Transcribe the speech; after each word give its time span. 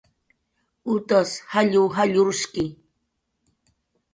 Utas 0.93 1.31
jalluq 1.51 1.91
jallurshki 2.13 2.65